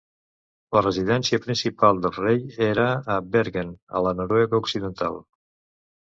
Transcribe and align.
La 0.75 0.81
residència 0.83 1.39
principal 1.41 1.99
del 2.05 2.15
rei 2.15 2.39
era 2.67 2.85
a 3.15 3.17
Bergen 3.35 3.75
a 3.99 4.01
la 4.07 4.15
Noruega 4.21 4.61
Occidental. 4.63 5.21